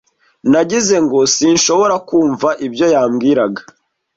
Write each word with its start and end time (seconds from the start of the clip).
Nagize 0.51 0.95
ngo 1.05 1.19
sinshobora 1.35 1.95
kumva 2.07 2.49
ibyo 2.65 2.85
yambwiraga. 2.93 3.61